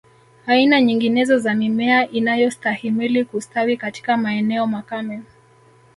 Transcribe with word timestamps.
Aina 0.47 0.81
nyinginezo 0.81 1.37
za 1.39 1.53
mimea 1.53 2.09
inayostahimili 2.11 3.25
kustawi 3.25 3.77
katika 3.77 4.17
maeneo 4.17 4.67
makame 4.67 5.21